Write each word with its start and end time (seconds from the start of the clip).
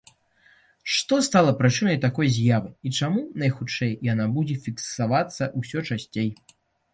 Што 0.93 1.15
стала 1.27 1.51
прычынай 1.59 1.99
такой 2.05 2.27
з'явы 2.37 2.71
і 2.87 2.93
чаму, 3.01 3.21
найхутчэй, 3.43 3.93
яна 4.13 4.25
будзе 4.39 4.57
фіксавацца 4.65 5.43
ўсё 5.61 5.79
часцей? 5.91 6.29